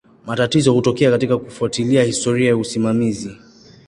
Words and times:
Matatizo 0.25 0.73
hutokea 0.73 1.11
katika 1.11 1.37
kufuatilia 1.37 2.03
historia 2.03 2.47
ya 2.49 2.57
usimamizi. 2.57 3.37